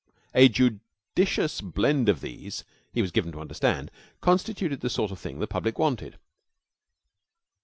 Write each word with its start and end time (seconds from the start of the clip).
A 0.33 0.49
judicious 0.49 1.61
blend 1.61 2.09
of 2.09 2.21
these, 2.21 2.63
he 2.91 3.03
was 3.03 3.11
given 3.11 3.31
to 3.33 3.39
understand, 3.39 3.91
constituted 4.19 4.79
the 4.79 4.89
sort 4.89 5.11
of 5.11 5.19
thing 5.19 5.37
the 5.37 5.45
public 5.45 5.77
wanted. 5.77 6.17